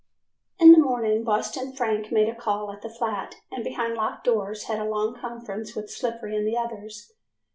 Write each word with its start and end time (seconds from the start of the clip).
In 0.57 0.71
the 0.71 0.79
morning 0.79 1.23
Boston 1.23 1.73
Frank 1.75 2.11
made 2.11 2.27
a 2.27 2.33
call 2.33 2.71
at 2.73 2.81
the 2.81 2.89
flat, 2.89 3.35
and 3.51 3.63
behind 3.63 3.93
locked 3.93 4.23
doors 4.23 4.63
had 4.63 4.79
a 4.79 4.89
long 4.89 5.13
conference 5.13 5.75
with 5.75 5.91
Slippery 5.91 6.35
and 6.35 6.47
the 6.47 6.57
others. 6.57 7.13